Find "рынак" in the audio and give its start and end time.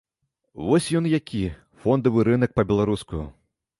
2.31-2.51